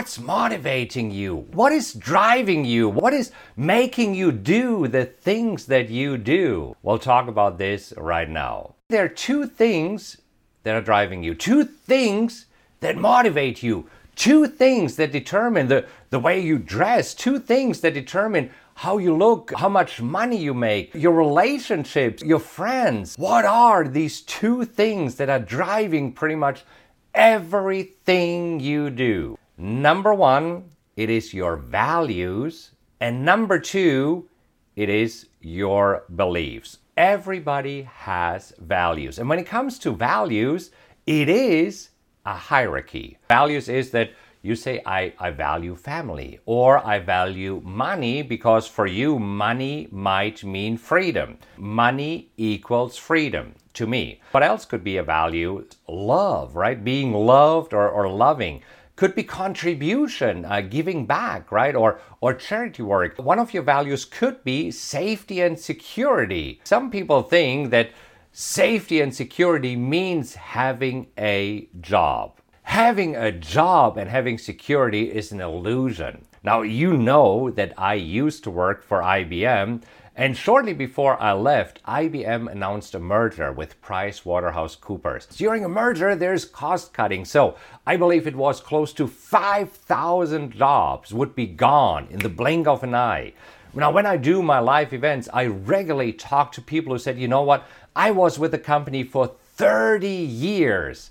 What's 0.00 0.18
motivating 0.18 1.10
you? 1.10 1.36
What 1.52 1.72
is 1.72 1.92
driving 1.92 2.64
you? 2.64 2.88
What 2.88 3.12
is 3.12 3.32
making 3.54 4.14
you 4.14 4.32
do 4.32 4.88
the 4.88 5.04
things 5.04 5.66
that 5.66 5.90
you 5.90 6.16
do? 6.16 6.74
We'll 6.82 6.98
talk 6.98 7.28
about 7.28 7.58
this 7.58 7.92
right 7.98 8.26
now. 8.26 8.76
There 8.88 9.04
are 9.04 9.10
two 9.10 9.46
things 9.46 10.16
that 10.62 10.74
are 10.74 10.80
driving 10.80 11.22
you, 11.22 11.34
two 11.34 11.64
things 11.64 12.46
that 12.80 12.96
motivate 12.96 13.62
you, 13.62 13.90
two 14.16 14.46
things 14.46 14.96
that 14.96 15.12
determine 15.12 15.68
the, 15.68 15.84
the 16.08 16.18
way 16.18 16.40
you 16.40 16.56
dress, 16.56 17.12
two 17.12 17.38
things 17.38 17.82
that 17.82 17.92
determine 17.92 18.48
how 18.76 18.96
you 18.96 19.14
look, 19.14 19.52
how 19.54 19.68
much 19.68 20.00
money 20.00 20.38
you 20.38 20.54
make, 20.54 20.94
your 20.94 21.12
relationships, 21.12 22.22
your 22.22 22.40
friends. 22.40 23.18
What 23.18 23.44
are 23.44 23.86
these 23.86 24.22
two 24.22 24.64
things 24.64 25.16
that 25.16 25.28
are 25.28 25.38
driving 25.38 26.14
pretty 26.14 26.36
much 26.36 26.64
everything 27.12 28.60
you 28.60 28.88
do? 28.88 29.36
Number 29.62 30.14
one, 30.14 30.70
it 30.96 31.10
is 31.10 31.34
your 31.34 31.56
values. 31.56 32.70
And 32.98 33.26
number 33.26 33.58
two, 33.58 34.26
it 34.74 34.88
is 34.88 35.26
your 35.42 36.04
beliefs. 36.16 36.78
Everybody 36.96 37.82
has 37.82 38.54
values. 38.58 39.18
And 39.18 39.28
when 39.28 39.38
it 39.38 39.44
comes 39.44 39.78
to 39.80 39.90
values, 39.90 40.70
it 41.06 41.28
is 41.28 41.90
a 42.24 42.32
hierarchy. 42.32 43.18
Values 43.28 43.68
is 43.68 43.90
that 43.90 44.12
you 44.40 44.54
say, 44.54 44.80
I, 44.86 45.12
I 45.18 45.28
value 45.28 45.76
family 45.76 46.40
or 46.46 46.78
I 46.78 46.98
value 46.98 47.60
money 47.62 48.22
because 48.22 48.66
for 48.66 48.86
you, 48.86 49.18
money 49.18 49.88
might 49.90 50.42
mean 50.42 50.78
freedom. 50.78 51.36
Money 51.58 52.30
equals 52.38 52.96
freedom 52.96 53.54
to 53.74 53.86
me. 53.86 54.22
What 54.30 54.42
else 54.42 54.64
could 54.64 54.82
be 54.82 54.96
a 54.96 55.02
value? 55.02 55.66
Love, 55.86 56.56
right? 56.56 56.82
Being 56.82 57.12
loved 57.12 57.74
or, 57.74 57.86
or 57.90 58.08
loving 58.08 58.62
could 59.00 59.14
be 59.14 59.22
contribution, 59.22 60.44
uh, 60.44 60.60
giving 60.60 61.06
back, 61.06 61.50
right? 61.50 61.74
Or, 61.74 62.02
or 62.20 62.34
charity 62.34 62.82
work. 62.82 63.16
One 63.16 63.38
of 63.38 63.54
your 63.54 63.62
values 63.62 64.04
could 64.04 64.44
be 64.44 64.70
safety 64.70 65.40
and 65.40 65.58
security. 65.58 66.60
Some 66.64 66.90
people 66.90 67.22
think 67.22 67.70
that 67.70 67.92
safety 68.30 69.00
and 69.00 69.14
security 69.14 69.74
means 69.74 70.34
having 70.34 71.06
a 71.16 71.66
job. 71.80 72.40
Having 72.64 73.16
a 73.16 73.32
job 73.32 73.96
and 73.96 74.10
having 74.10 74.36
security 74.36 75.10
is 75.10 75.32
an 75.32 75.40
illusion. 75.40 76.26
Now, 76.42 76.60
you 76.60 76.94
know 76.94 77.50
that 77.52 77.72
I 77.78 77.94
used 77.94 78.44
to 78.44 78.50
work 78.50 78.84
for 78.84 79.00
IBM, 79.00 79.82
and 80.16 80.36
shortly 80.36 80.74
before 80.74 81.20
I 81.20 81.32
left, 81.32 81.82
IBM 81.84 82.50
announced 82.50 82.94
a 82.94 82.98
merger 82.98 83.52
with 83.52 83.80
PricewaterhouseCoopers. 83.80 85.36
During 85.36 85.64
a 85.64 85.68
merger, 85.68 86.14
there's 86.16 86.44
cost 86.44 86.92
cutting, 86.92 87.24
so 87.24 87.56
I 87.86 87.96
believe 87.96 88.26
it 88.26 88.36
was 88.36 88.60
close 88.60 88.92
to 88.94 89.06
5,000 89.06 90.52
jobs 90.52 91.14
would 91.14 91.34
be 91.34 91.46
gone 91.46 92.08
in 92.10 92.18
the 92.18 92.28
blink 92.28 92.66
of 92.66 92.82
an 92.82 92.94
eye. 92.94 93.32
Now, 93.72 93.92
when 93.92 94.04
I 94.04 94.16
do 94.16 94.42
my 94.42 94.58
live 94.58 94.92
events, 94.92 95.28
I 95.32 95.46
regularly 95.46 96.12
talk 96.12 96.50
to 96.52 96.60
people 96.60 96.92
who 96.92 96.98
said, 96.98 97.18
you 97.18 97.28
know 97.28 97.42
what, 97.42 97.66
I 97.94 98.10
was 98.10 98.38
with 98.38 98.50
the 98.50 98.58
company 98.58 99.04
for 99.04 99.28
30 99.56 100.08
years 100.08 101.10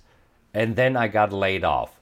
and 0.53 0.75
then 0.75 0.97
I 0.97 1.07
got 1.07 1.31
laid 1.31 1.63
off, 1.63 1.99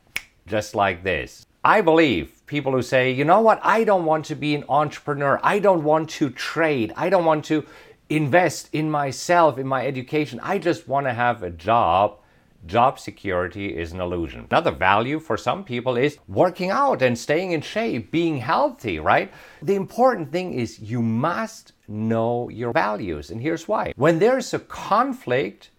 just 0.48 0.73
like 0.73 1.03
this. 1.03 1.45
I 1.64 1.81
believe 1.81 2.36
people 2.48 2.72
who 2.72 2.81
say, 2.81 3.12
you 3.12 3.26
know 3.26 3.42
what, 3.42 3.59
I 3.64 3.84
don't 3.84 4.06
want 4.06 4.26
to 4.26 4.36
be 4.36 4.56
an 4.56 4.64
entrepreneur, 4.70 5.40
I 5.44 5.59
don't 5.59 5.84
want 5.84 6.09
to 6.12 6.30
trade, 6.30 6.94
I 6.95 7.09
don't 7.09 7.26
want 7.26 7.45
to 7.45 7.66
invest 8.09 8.70
in 8.73 8.90
myself, 8.90 9.58
in 9.58 9.67
my 9.67 9.86
education, 9.86 10.40
I 10.42 10.58
just 10.58 10.88
want 10.88 11.06
to 11.06 11.14
have 11.14 11.44
a 11.44 11.50
job. 11.52 12.20
Job 12.66 13.00
security 13.00 13.78
is 13.78 13.92
an 13.92 14.02
illusion. 14.02 14.47
Another 14.50 14.72
value 14.72 15.19
for 15.19 15.38
some 15.38 15.63
people 15.63 15.96
is 15.96 16.18
working 16.28 16.69
out 16.69 17.02
and 17.02 17.18
staying 17.18 17.52
in 17.52 17.62
shape, 17.62 18.12
being 18.12 18.38
healthy, 18.38 19.00
right? 19.00 19.31
The 19.62 19.75
important 19.75 20.31
thing 20.31 20.53
is 20.53 20.80
you 20.80 21.02
must 21.02 21.74
know 21.88 22.50
your 22.50 22.74
values. 22.74 23.30
And 23.30 23.41
here's 23.41 23.68
why. 23.68 23.94
When 23.96 24.19
there's 24.19 24.53
a 24.53 24.59
conflict, 24.59 25.69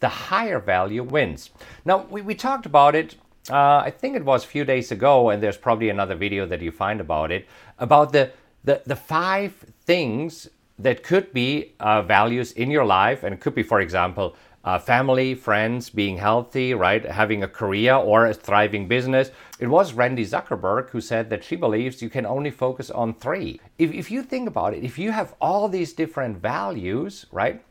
the 0.00 0.08
higher 0.08 0.58
value 0.58 1.02
wins. 1.02 1.50
Now, 1.84 2.06
we, 2.10 2.20
we 2.20 2.34
talked 2.34 2.66
about 2.66 2.94
it, 2.94 3.14
uh, 3.50 3.78
I 3.78 3.90
think 3.90 4.16
it 4.16 4.24
was 4.24 4.44
a 4.44 4.46
few 4.46 4.64
days 4.64 4.90
ago, 4.90 5.30
and 5.30 5.42
there's 5.42 5.56
probably 5.56 5.90
another 5.90 6.14
video 6.14 6.46
that 6.46 6.60
you 6.62 6.70
find 6.70 7.00
about 7.00 7.30
it, 7.30 7.46
about 7.78 8.12
the, 8.12 8.30
the, 8.64 8.82
the 8.86 8.96
five 8.96 9.52
things 9.84 10.48
that 10.78 11.02
could 11.02 11.32
be 11.32 11.72
uh, 11.78 12.02
values 12.02 12.52
in 12.52 12.70
your 12.70 12.84
life. 12.84 13.22
And 13.22 13.34
it 13.34 13.40
could 13.40 13.54
be, 13.54 13.62
for 13.62 13.80
example, 13.80 14.34
uh, 14.64 14.78
family, 14.78 15.34
friends, 15.34 15.90
being 15.90 16.16
healthy, 16.16 16.72
right? 16.72 17.04
Having 17.04 17.42
a 17.42 17.48
career 17.48 17.94
or 17.94 18.26
a 18.26 18.34
thriving 18.34 18.88
business. 18.88 19.30
It 19.60 19.66
was 19.66 19.92
Randy 19.92 20.24
Zuckerberg 20.24 20.88
who 20.88 21.00
said 21.02 21.28
that 21.30 21.44
she 21.44 21.54
believes 21.54 22.00
you 22.00 22.08
can 22.08 22.24
only 22.24 22.50
focus 22.50 22.90
on 22.90 23.14
three. 23.14 23.60
If, 23.78 23.92
if 23.92 24.10
you 24.10 24.22
think 24.22 24.48
about 24.48 24.72
it, 24.72 24.82
if 24.82 24.98
you 24.98 25.12
have 25.12 25.34
all 25.40 25.68
these 25.68 25.92
different 25.92 26.38
values, 26.38 27.26
right? 27.30 27.62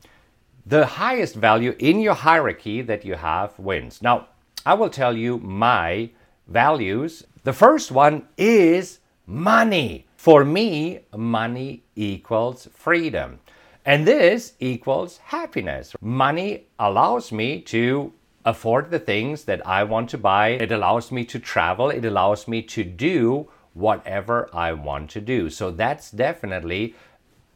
the 0.66 0.86
highest 0.86 1.36
value 1.36 1.76
in 1.80 2.00
your 2.00 2.14
hierarchy 2.14 2.82
that 2.82 3.04
you 3.04 3.16
have 3.16 3.58
wins. 3.60 4.02
Now, 4.02 4.28
I 4.66 4.74
will 4.76 4.90
tell 4.90 5.16
you 5.18 5.40
my 5.40 6.10
values. 6.48 7.26
The 7.44 7.54
first 7.54 7.92
one 7.92 8.28
is 8.38 9.00
money. 9.28 10.08
For 10.16 10.46
me, 10.46 11.00
money 11.16 11.84
equals 11.96 12.70
freedom. 12.74 13.40
And 13.86 14.08
this 14.08 14.54
equals 14.60 15.18
happiness. 15.18 15.94
Money 16.00 16.68
allows 16.80 17.34
me 17.34 17.60
to 17.62 18.14
afford 18.46 18.92
the 18.92 19.00
things 19.00 19.44
that 19.46 19.66
I 19.68 19.84
want 19.84 20.10
to 20.12 20.18
buy. 20.18 20.50
It 20.50 20.72
allows 20.72 21.12
me 21.12 21.26
to 21.26 21.40
travel. 21.40 21.90
It 21.90 22.06
allows 22.06 22.48
me 22.48 22.62
to 22.62 22.84
do 22.86 23.50
whatever 23.74 24.50
I 24.54 24.72
want 24.74 25.10
to 25.12 25.22
do. 25.22 25.50
So 25.50 25.72
that's 25.72 26.12
definitely 26.12 26.96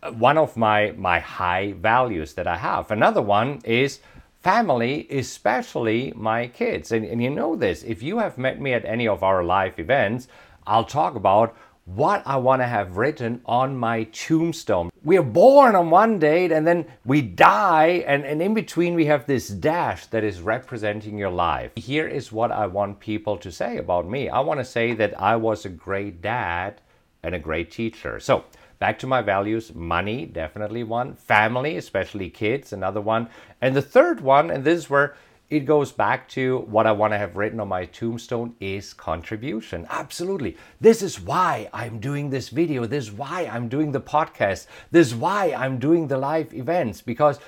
uh, 0.03 0.12
one 0.12 0.38
of 0.38 0.57
my 0.57 0.91
my 0.97 1.19
high 1.19 1.74
values 1.74 2.34
that 2.34 2.47
I 2.47 2.57
have. 2.57 2.91
Another 2.91 3.22
one 3.22 3.62
is 3.63 4.00
family, 4.42 5.08
especially 5.09 6.14
my 6.16 6.48
kids. 6.48 6.92
And, 6.92 7.06
and 7.06 7.22
you 7.22 7.30
know 7.30 7.56
this, 7.56 7.84
if 7.84 8.02
you 8.02 8.20
have 8.20 8.38
met 8.38 8.62
me 8.62 8.74
at 8.74 8.86
any 8.86 9.08
of 9.08 9.24
our 9.24 9.44
live 9.44 9.80
events, 9.80 10.28
I'll 10.66 10.86
talk 10.86 11.16
about 11.16 11.56
what 11.88 12.22
I 12.25 12.36
want 12.36 12.62
to 12.62 12.68
have 12.68 12.98
written 12.98 13.42
on 13.46 13.78
my 13.78 14.03
tombstone. 14.06 14.90
We 15.06 15.18
are 15.18 15.24
born 15.24 15.74
on 15.74 15.90
one 15.90 16.20
date 16.20 16.52
and 16.52 16.68
then 16.68 16.86
we 17.06 17.22
die, 17.22 18.03
and, 18.06 18.25
and 18.25 18.42
in 18.42 18.53
between 18.53 18.94
we 18.94 19.06
have 19.06 19.25
this 19.25 19.48
dash 19.48 20.06
that 20.08 20.25
is 20.25 20.42
representing 20.42 21.18
your 21.18 21.30
life. 21.30 21.72
Here 21.78 22.06
is 22.06 22.30
what 22.30 22.52
I 22.52 22.68
want 22.68 23.00
people 23.00 23.38
to 23.38 23.52
say 23.54 23.78
about 23.78 24.09
me 24.09 24.28
I 24.28 24.42
want 24.42 24.59
to 24.59 24.66
say 24.66 24.94
that 24.96 25.19
I 25.19 25.38
was 25.38 25.64
a 25.64 25.69
great 25.69 26.22
dad 26.22 26.81
and 27.24 27.34
a 27.34 27.40
great 27.40 27.72
teacher. 27.72 28.19
So, 28.19 28.44
Back 28.79 28.99
to 28.99 29.07
my 29.07 29.21
values 29.21 29.73
money, 29.73 30.25
definitely 30.25 30.83
one. 30.83 31.15
Family, 31.15 31.77
especially 31.77 32.29
kids, 32.29 32.73
another 32.73 33.01
one. 33.01 33.29
And 33.59 33.75
the 33.75 33.81
third 33.81 34.21
one, 34.21 34.51
and 34.51 34.63
this 34.63 34.79
is 34.79 34.89
where 34.89 35.15
it 35.49 35.61
goes 35.61 35.91
back 35.91 36.27
to 36.29 36.59
what 36.69 36.85
I 36.85 36.91
want 36.91 37.13
to 37.13 37.17
have 37.17 37.38
written 37.38 37.59
on 37.59 37.69
my 37.69 37.85
tombstone 37.85 38.53
is 38.59 38.93
contribution. 38.93 39.88
Absolutely. 39.89 40.57
This 40.81 41.01
is 41.01 41.21
why 41.21 41.69
I'm 41.73 41.99
doing 41.99 42.29
this 42.29 42.49
video. 42.49 42.85
This 42.85 43.05
is 43.05 43.11
why 43.13 43.49
I'm 43.51 43.69
doing 43.69 43.93
the 43.93 44.01
podcast. 44.01 44.67
This 44.91 45.07
is 45.07 45.15
why 45.15 45.53
I'm 45.53 45.79
doing 45.79 46.07
the 46.07 46.17
live 46.17 46.53
events 46.53 47.01
because 47.01 47.39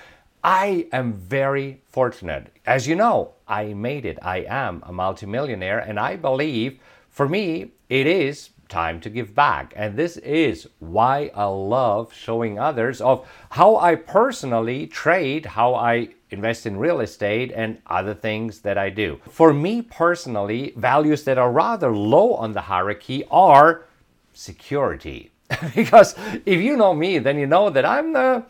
I 0.44 0.88
am 0.94 1.14
very 1.14 1.82
fortunate. 1.90 2.48
As 2.66 2.88
you 2.88 2.96
know, 2.96 3.34
I 3.48 3.74
made 3.74 4.06
it. 4.06 4.18
I 4.22 4.46
am 4.48 4.82
a 4.86 4.94
multimillionaire 4.94 5.80
and 5.80 6.00
I 6.00 6.16
believe 6.16 6.80
for 7.10 7.28
me 7.28 7.72
it 7.90 8.08
is 8.08 8.52
time 8.70 9.02
to 9.02 9.10
give 9.10 9.36
back. 9.36 9.74
And 9.76 9.98
this 9.98 10.18
is 10.18 10.70
why 10.80 11.32
I 11.36 11.46
love 11.46 12.14
showing 12.14 12.58
others 12.58 13.02
of 13.02 13.28
how 13.50 13.78
I 13.78 13.96
personally 13.96 14.88
trade, 14.88 15.46
how 15.48 15.76
I 15.76 16.10
invest 16.30 16.66
in 16.66 16.78
real 16.78 17.02
estate 17.02 17.52
and 17.54 17.82
other 17.88 18.14
things 18.14 18.62
that 18.62 18.78
I 18.78 18.90
do. 18.90 19.20
For 19.30 19.54
me 19.54 19.82
personally, 19.82 20.74
values 20.78 21.24
that 21.24 21.38
are 21.38 21.52
rather 21.52 21.92
low 21.92 22.36
on 22.36 22.54
the 22.54 22.62
hierarchy 22.62 23.26
are 23.32 23.86
security. 24.34 25.32
because 25.76 26.16
if 26.46 26.62
you 26.62 26.78
know 26.78 26.94
me, 26.94 27.18
then 27.18 27.40
you 27.40 27.48
know 27.48 27.70
that 27.72 27.84
I'm 27.84 28.14
the 28.14 28.44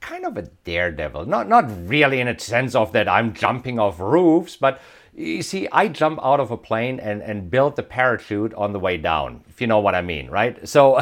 kind 0.00 0.24
of 0.24 0.36
a 0.36 0.42
daredevil. 0.42 1.26
Not 1.26 1.48
not 1.48 1.64
really 1.88 2.20
in 2.20 2.28
a 2.28 2.38
sense 2.38 2.74
of 2.74 2.92
that 2.92 3.08
I'm 3.08 3.34
jumping 3.34 3.78
off 3.78 3.98
roofs, 3.98 4.56
but 4.56 4.80
you 5.16 5.42
see, 5.42 5.68
I 5.70 5.88
jump 5.88 6.18
out 6.22 6.40
of 6.40 6.50
a 6.50 6.56
plane 6.56 6.98
and, 6.98 7.22
and 7.22 7.48
build 7.50 7.76
the 7.76 7.82
parachute 7.82 8.52
on 8.54 8.72
the 8.72 8.80
way 8.80 8.96
down, 8.96 9.44
if 9.48 9.60
you 9.60 9.66
know 9.66 9.78
what 9.78 9.94
I 9.94 10.02
mean, 10.02 10.28
right? 10.28 10.66
So 10.68 11.00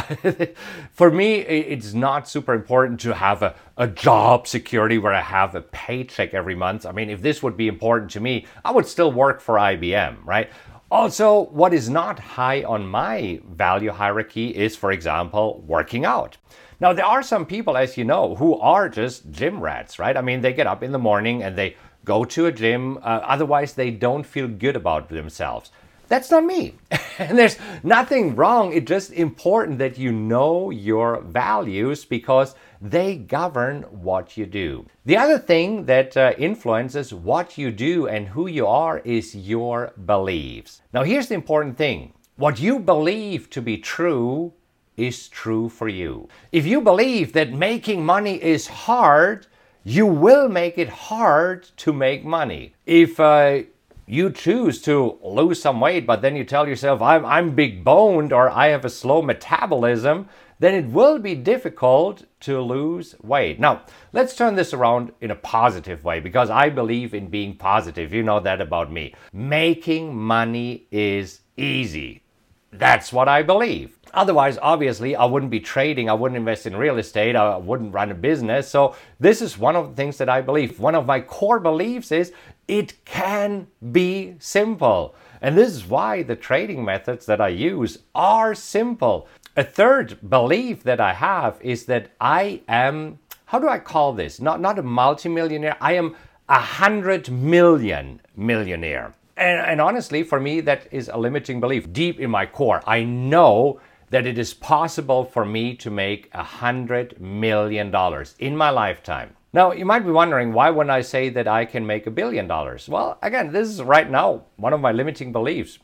for 0.93 1.11
me, 1.11 1.37
it's 1.37 1.95
not 1.95 2.29
super 2.29 2.53
important 2.53 3.01
to 3.01 3.15
have 3.15 3.43
a, 3.43 3.55
a 3.79 3.87
job 3.87 4.47
security 4.47 4.99
where 4.99 5.15
I 5.15 5.21
have 5.23 5.55
a 5.55 5.63
paycheck 5.63 6.35
every 6.35 6.55
month. 6.55 6.85
I 6.85 6.93
mean, 6.93 7.09
if 7.09 7.23
this 7.23 7.43
would 7.43 7.57
be 7.57 7.69
important 7.69 8.11
to 8.13 8.21
me, 8.21 8.47
I 8.65 8.71
would 8.73 8.87
still 8.87 9.11
work 9.11 9.41
for 9.41 9.55
IBM, 9.55 10.19
right? 10.25 10.51
Also, 10.91 11.47
what 11.47 11.73
is 11.73 11.89
not 11.89 12.19
high 12.19 12.65
on 12.65 12.87
my 12.87 13.41
value 13.49 13.91
hierarchy 13.91 14.49
is, 14.49 14.77
for 14.77 14.93
example, 14.93 15.65
working 15.67 16.05
out. 16.05 16.37
Now, 16.81 16.93
there 16.93 17.07
are 17.07 17.23
some 17.23 17.47
people, 17.47 17.79
as 17.79 17.97
you 17.97 18.05
know, 18.05 18.35
who 18.35 18.59
are 18.59 18.89
just 18.91 19.31
gym 19.31 19.61
rats, 19.61 19.99
right? 19.99 20.17
I 20.17 20.21
mean, 20.21 20.43
they 20.43 20.53
get 20.53 20.67
up 20.67 20.83
in 20.83 20.93
the 20.93 20.99
morning 20.99 21.45
and 21.45 21.57
they 21.57 21.77
go 22.05 22.25
to 22.25 22.47
a 22.47 22.53
gym. 22.53 22.99
Uh, 22.99 23.21
otherwise, 23.25 23.75
they 23.75 23.91
don't 23.91 24.25
feel 24.25 24.49
good 24.49 24.77
about 24.77 25.09
themselves. 25.09 25.71
That's 26.09 26.31
not 26.31 26.45
me. 26.45 26.75
and 27.19 27.39
there's 27.39 27.57
nothing 27.83 28.37
wrong. 28.37 28.73
It's 28.73 28.89
just 28.89 29.13
important 29.13 29.79
that 29.79 29.97
you 29.97 30.13
know 30.13 30.71
your 30.71 31.23
values 31.23 32.05
because 32.05 32.55
they 32.83 33.17
govern 33.17 33.83
what 33.83 34.37
you 34.37 34.45
do. 34.45 34.85
The 35.07 35.17
other 35.17 35.39
thing 35.39 35.87
that 35.87 36.17
uh, 36.17 36.35
influences 36.37 37.15
what 37.15 37.57
you 37.57 37.71
do 37.71 38.09
and 38.09 38.29
who 38.29 38.47
you 38.47 38.67
are 38.67 38.99
is 38.99 39.35
your 39.35 39.93
beliefs. 40.05 40.83
Now, 40.93 41.03
here's 41.03 41.29
the 41.29 41.35
important 41.35 41.79
thing 41.79 42.13
what 42.37 42.61
you 42.61 42.79
believe 42.79 43.49
to 43.51 43.63
be 43.63 43.79
true 43.79 44.53
is 44.97 45.29
true 45.29 45.69
for 45.69 45.89
you. 45.89 46.29
If 46.51 46.67
you 46.67 46.81
believe 46.81 47.33
that 47.33 47.53
making 47.53 48.05
money 48.05 48.43
is 48.43 48.67
hard, 48.67 49.47
you 49.85 50.07
will 50.07 50.49
make 50.49 50.79
it 50.79 50.89
hard 50.89 51.69
to 51.77 51.93
make 51.93 52.25
money. 52.25 52.75
If 52.87 53.19
uh, 53.19 53.63
you 54.07 54.31
choose 54.31 54.81
to 54.83 55.19
lose 55.23 55.61
some 55.61 55.81
weight, 55.81 56.07
but 56.07 56.23
then 56.23 56.37
you 56.37 56.45
tell 56.45 56.69
yourself, 56.69 57.01
I'm, 57.03 57.25
I'm 57.25 57.55
big 57.55 57.83
boned 57.83 58.33
or 58.33 58.51
I 58.51 58.69
have 58.69 58.85
a 58.85 58.91
slow 58.91 59.23
metabolism, 59.23 60.29
then 60.59 60.75
it 60.75 60.87
will 60.87 61.19
be 61.19 61.35
difficult 61.35 62.25
to 62.41 62.61
lose 62.61 63.17
weight. 63.23 63.59
Now, 63.59 63.83
let's 64.13 64.37
turn 64.37 64.55
this 64.55 64.73
around 64.73 65.13
in 65.21 65.33
a 65.33 65.37
positive 65.37 66.05
way 66.05 66.21
because 66.21 66.51
I 66.51 66.69
believe 66.69 67.15
in 67.15 67.29
being 67.29 67.57
positive. 67.57 68.13
You 68.13 68.23
know 68.23 68.39
that 68.41 68.61
about 68.61 68.93
me. 68.93 69.15
Making 69.33 70.15
money 70.15 70.87
is 70.93 71.41
easy. 71.57 72.23
That's 72.73 73.13
what 73.13 73.29
I 73.29 73.43
believe. 73.43 73.99
Otherwise, 74.15 74.59
obviously, 74.61 75.15
I 75.15 75.25
wouldn't 75.25 75.51
be 75.51 75.61
trading, 75.61 76.09
I 76.09 76.15
wouldn't 76.15 76.39
invest 76.39 76.67
in 76.67 76.77
real 76.77 76.99
estate, 76.99 77.37
I 77.37 77.57
wouldn't 77.57 77.95
run 77.95 78.11
a 78.11 78.15
business. 78.15 78.69
So, 78.69 78.95
this 79.21 79.41
is 79.41 79.59
one 79.59 79.77
of 79.77 79.91
the 79.91 79.95
things 79.95 80.19
that 80.19 80.29
I 80.29 80.41
believe. 80.41 80.79
One 80.81 80.95
of 80.95 81.07
my 81.07 81.21
core 81.21 81.61
beliefs 81.61 82.13
is 82.13 82.33
it 82.69 83.05
can 83.05 83.67
be 83.91 84.37
simple. 84.39 85.15
And 85.41 85.57
this 85.57 85.73
is 85.73 85.87
why 85.87 86.23
the 86.23 86.37
trading 86.37 86.85
methods 86.85 87.27
that 87.27 87.41
I 87.41 87.49
use 87.49 87.99
are 88.15 88.55
simple. 88.55 89.29
A 89.57 89.65
third 89.65 90.31
belief 90.31 90.83
that 90.85 91.01
I 91.01 91.13
have 91.13 91.59
is 91.61 91.87
that 91.87 92.13
I 92.21 92.63
am, 92.69 93.19
how 93.47 93.59
do 93.59 93.69
I 93.69 93.79
call 93.79 94.13
this? 94.13 94.41
Not, 94.41 94.61
not 94.61 94.79
a 94.79 94.83
multimillionaire, 94.83 95.77
I 95.81 95.95
am 95.95 96.17
a 96.49 96.61
hundred 96.61 97.31
million 97.31 98.21
millionaire. 98.37 99.15
And, 99.43 99.61
and 99.61 99.81
honestly, 99.81 100.23
for 100.23 100.39
me, 100.39 100.61
that 100.61 100.87
is 100.93 101.09
a 101.09 101.19
limiting 101.19 101.61
belief 101.61 101.93
deep 101.93 102.21
in 102.21 102.31
my 102.31 102.47
core. 102.47 102.81
I 102.87 103.03
know 103.03 103.81
that 104.11 104.25
it 104.25 104.39
is 104.39 104.55
possible 104.55 105.25
for 105.25 105.45
me 105.45 105.75
to 105.77 105.91
make 105.91 106.31
a 106.33 106.45
hundred 106.45 107.21
million 107.21 107.91
dollars 107.91 108.37
in 108.39 108.57
my 108.57 108.71
lifetime. 108.71 109.35
Now, 109.53 109.73
you 109.73 109.85
might 109.85 110.05
be 110.05 110.13
wondering 110.13 110.53
why 110.53 110.71
when 110.71 110.91
I 110.91 111.01
say 111.01 111.29
that 111.31 111.49
I 111.49 111.65
can 111.65 111.85
make 111.87 112.07
a 112.07 112.11
billion 112.11 112.47
dollars? 112.47 112.89
Well, 112.89 113.19
again, 113.21 113.53
this 113.53 113.69
is 113.69 113.83
right 113.83 114.09
now 114.09 114.45
one 114.57 114.73
of 114.73 114.81
my 114.81 114.93
limiting 114.93 115.33
beliefs. 115.33 115.79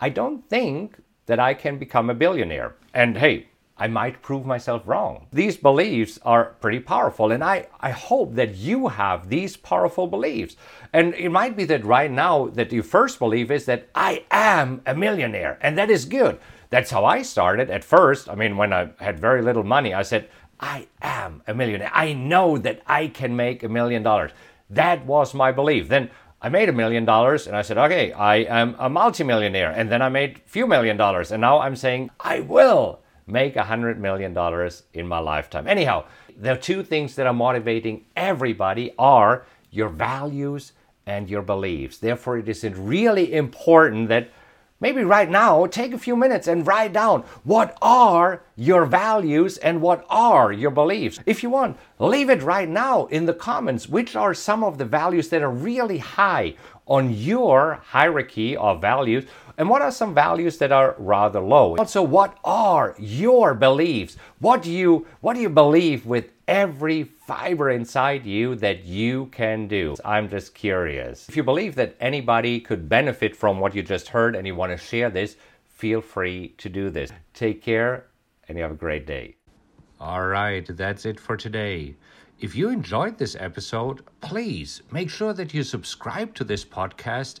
I 0.00 0.08
don't 0.08 0.48
think 0.48 0.96
that 1.26 1.40
I 1.40 1.52
can 1.54 1.78
become 1.78 2.10
a 2.10 2.14
billionaire. 2.14 2.76
And 2.94 3.18
hey, 3.18 3.48
I 3.76 3.88
might 3.88 4.22
prove 4.22 4.46
myself 4.46 4.82
wrong. 4.86 5.26
These 5.32 5.56
beliefs 5.56 6.18
are 6.22 6.54
pretty 6.60 6.78
powerful, 6.78 7.32
and 7.32 7.42
I, 7.42 7.66
I 7.80 7.90
hope 7.90 8.34
that 8.34 8.54
you 8.54 8.88
have 8.88 9.28
these 9.28 9.56
powerful 9.56 10.06
beliefs. 10.06 10.56
And 10.92 11.12
it 11.14 11.30
might 11.30 11.56
be 11.56 11.64
that 11.64 11.84
right 11.84 12.10
now 12.10 12.46
that 12.48 12.72
your 12.72 12.84
first 12.84 13.18
belief 13.18 13.50
is 13.50 13.64
that 13.66 13.88
I 13.94 14.24
am 14.30 14.82
a 14.86 14.94
millionaire, 14.94 15.58
and 15.60 15.76
that 15.76 15.90
is 15.90 16.04
good. 16.04 16.38
That's 16.70 16.90
how 16.90 17.04
I 17.04 17.22
started 17.22 17.68
at 17.68 17.82
first. 17.82 18.28
I 18.28 18.36
mean, 18.36 18.56
when 18.56 18.72
I 18.72 18.90
had 19.00 19.18
very 19.18 19.42
little 19.42 19.64
money, 19.64 19.92
I 19.92 20.02
said, 20.02 20.28
I 20.60 20.86
am 21.02 21.42
a 21.46 21.54
millionaire. 21.54 21.90
I 21.92 22.12
know 22.12 22.58
that 22.58 22.80
I 22.86 23.08
can 23.08 23.36
make 23.36 23.62
a 23.62 23.68
million 23.68 24.02
dollars. 24.02 24.30
That 24.70 25.04
was 25.04 25.34
my 25.34 25.52
belief. 25.52 25.88
Then 25.88 26.10
I 26.40 26.48
made 26.48 26.68
a 26.68 26.72
million 26.72 27.04
dollars 27.04 27.46
and 27.46 27.56
I 27.56 27.62
said, 27.62 27.78
okay, 27.78 28.12
I 28.12 28.36
am 28.36 28.76
a 28.78 28.88
multimillionaire. 28.88 29.70
And 29.70 29.90
then 29.90 30.02
I 30.02 30.08
made 30.08 30.36
a 30.36 30.48
few 30.48 30.66
million 30.66 30.96
dollars. 30.96 31.32
And 31.32 31.40
now 31.40 31.60
I'm 31.60 31.76
saying, 31.76 32.10
I 32.20 32.40
will 32.40 33.00
make 33.26 33.56
a 33.56 33.64
hundred 33.64 33.98
million 34.00 34.34
dollars 34.34 34.84
in 34.92 35.06
my 35.08 35.18
lifetime. 35.18 35.66
Anyhow, 35.66 36.04
the 36.36 36.56
two 36.56 36.82
things 36.82 37.14
that 37.16 37.26
are 37.26 37.32
motivating 37.32 38.04
everybody 38.16 38.92
are 38.98 39.46
your 39.70 39.88
values 39.88 40.72
and 41.06 41.28
your 41.28 41.42
beliefs. 41.42 41.98
Therefore, 41.98 42.38
it 42.38 42.48
is 42.48 42.64
really 42.64 43.32
important 43.32 44.08
that 44.08 44.30
Maybe 44.80 45.02
right 45.02 45.30
now, 45.30 45.64
take 45.66 45.94
a 45.94 45.98
few 45.98 46.14
minutes 46.14 46.46
and 46.46 46.66
write 46.66 46.92
down 46.92 47.22
what 47.44 47.78
are 47.80 48.42
your 48.54 48.84
values 48.84 49.56
and 49.56 49.80
what 49.80 50.04
are 50.10 50.52
your 50.52 50.72
beliefs. 50.72 51.20
If 51.24 51.42
you 51.42 51.48
want, 51.48 51.78
leave 51.98 52.28
it 52.28 52.42
right 52.42 52.68
now 52.68 53.06
in 53.06 53.24
the 53.24 53.32
comments. 53.32 53.88
Which 53.88 54.14
are 54.14 54.34
some 54.34 54.62
of 54.62 54.76
the 54.76 54.84
values 54.84 55.30
that 55.30 55.42
are 55.42 55.50
really 55.50 55.96
high 55.96 56.56
on 56.86 57.14
your 57.14 57.80
hierarchy 57.82 58.56
of 58.58 58.82
values? 58.82 59.24
And 59.56 59.68
what 59.68 59.82
are 59.82 59.90
some 59.90 60.14
values 60.14 60.58
that 60.58 60.72
are 60.72 60.96
rather 60.98 61.40
low? 61.40 61.76
Also, 61.76 62.02
what 62.02 62.38
are 62.44 62.94
your 62.98 63.54
beliefs? 63.54 64.16
What 64.40 64.62
do 64.62 64.70
you 64.70 65.06
what 65.20 65.34
do 65.34 65.40
you 65.40 65.50
believe 65.50 66.06
with 66.06 66.30
every 66.46 67.04
fiber 67.04 67.70
inside 67.70 68.26
you 68.26 68.54
that 68.56 68.84
you 68.84 69.26
can 69.26 69.66
do. 69.66 69.96
I'm 70.04 70.28
just 70.28 70.54
curious. 70.54 71.28
If 71.28 71.36
you 71.36 71.42
believe 71.42 71.74
that 71.76 71.96
anybody 72.00 72.60
could 72.60 72.88
benefit 72.88 73.34
from 73.34 73.60
what 73.60 73.74
you 73.74 73.82
just 73.82 74.08
heard 74.08 74.36
and 74.36 74.46
you 74.46 74.54
want 74.54 74.72
to 74.72 74.78
share 74.78 75.10
this, 75.10 75.36
feel 75.64 76.00
free 76.00 76.54
to 76.58 76.68
do 76.68 76.90
this. 76.90 77.10
Take 77.32 77.62
care 77.62 78.06
and 78.48 78.58
you 78.58 78.62
have 78.62 78.72
a 78.72 78.76
great 78.76 79.06
day. 79.06 79.36
All 80.00 80.26
right, 80.26 80.66
that's 80.68 81.06
it 81.06 81.18
for 81.18 81.36
today. 81.36 81.94
If 82.40 82.54
you 82.54 82.68
enjoyed 82.68 83.16
this 83.16 83.36
episode, 83.38 84.02
please 84.20 84.82
make 84.90 85.08
sure 85.08 85.32
that 85.32 85.54
you 85.54 85.62
subscribe 85.62 86.34
to 86.34 86.44
this 86.44 86.64
podcast. 86.64 87.40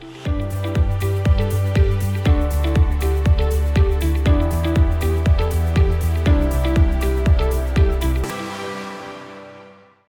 Thank 0.00 0.26
you. 0.28 0.39